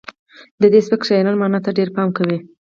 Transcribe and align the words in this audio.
د 0.61 0.63
دې 0.73 0.79
سبک 0.87 1.01
شاعران 1.09 1.35
معنا 1.39 1.59
ته 1.65 1.69
ډیر 1.77 1.89
پام 1.95 2.09
کوي 2.17 2.37